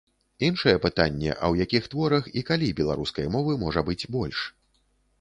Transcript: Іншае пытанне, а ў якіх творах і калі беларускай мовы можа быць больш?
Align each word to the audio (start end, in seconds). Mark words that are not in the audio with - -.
Іншае 0.47 0.73
пытанне, 0.85 1.29
а 1.33 1.37
ў 1.51 1.69
якіх 1.69 1.83
творах 1.93 2.33
і 2.41 2.45
калі 2.51 2.73
беларускай 2.83 3.33
мовы 3.39 3.51
можа 3.69 3.81
быць 3.91 4.03
больш? 4.21 4.37